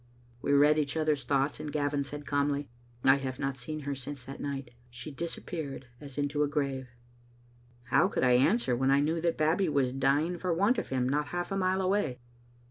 [0.41, 2.67] We read each other's thoughts, and Gavin said calmly,"
[3.13, 4.71] I have not seen her since that night.
[4.89, 6.89] She disappeared as into a grave."
[7.83, 11.07] How could I answer when I knew that Babbie was dying for want of him,
[11.07, 12.17] not half a mile away?